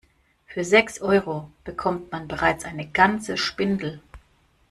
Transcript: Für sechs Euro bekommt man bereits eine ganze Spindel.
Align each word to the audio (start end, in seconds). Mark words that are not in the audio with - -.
Für 0.47 0.63
sechs 0.63 0.99
Euro 0.99 1.51
bekommt 1.63 2.11
man 2.11 2.27
bereits 2.27 2.65
eine 2.65 2.87
ganze 2.87 3.37
Spindel. 3.37 4.01